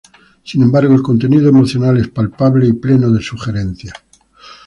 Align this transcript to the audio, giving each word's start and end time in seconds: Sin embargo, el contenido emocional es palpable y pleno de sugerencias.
Sin 0.43 0.63
embargo, 0.63 0.95
el 0.95 1.03
contenido 1.03 1.47
emocional 1.47 1.97
es 1.99 2.07
palpable 2.07 2.65
y 2.65 2.73
pleno 2.73 3.11
de 3.11 3.21
sugerencias. 3.21 3.93